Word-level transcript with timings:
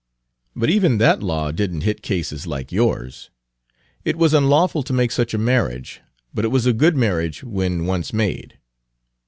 But 0.55 0.71
even 0.71 0.97
that 0.97 1.21
law 1.21 1.51
didn't 1.51 1.81
hit 1.81 2.01
cases 2.01 2.47
like 2.47 2.71
yours. 2.71 3.29
It 4.03 4.15
was 4.17 4.33
unlawful 4.33 4.81
to 4.81 4.93
make 4.93 5.11
such 5.11 5.35
a 5.35 5.37
marriage, 5.37 6.01
but 6.33 6.43
it 6.43 6.47
was 6.47 6.65
a 6.65 6.73
good 6.73 6.97
marriage 6.97 7.43
when 7.43 7.85
once 7.85 8.11
made." 8.11 8.57